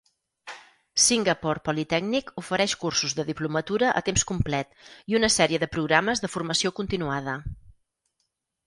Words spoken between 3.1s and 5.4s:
de diplomatura a temps complet i una